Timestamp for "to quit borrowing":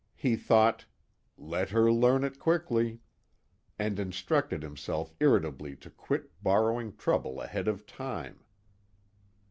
5.75-6.97